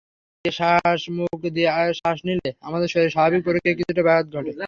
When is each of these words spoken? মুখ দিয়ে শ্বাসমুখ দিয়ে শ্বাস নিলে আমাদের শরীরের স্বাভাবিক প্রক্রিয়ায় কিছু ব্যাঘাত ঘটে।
মুখ 0.01 0.41
দিয়ে 0.45 0.53
শ্বাসমুখ 0.59 1.39
দিয়ে 1.55 1.69
শ্বাস 1.99 2.19
নিলে 2.27 2.49
আমাদের 2.61 2.87
শরীরের 2.87 3.13
স্বাভাবিক 3.15 3.41
প্রক্রিয়ায় 3.45 3.77
কিছু 3.79 4.01
ব্যাঘাত 4.07 4.25
ঘটে। 4.35 4.51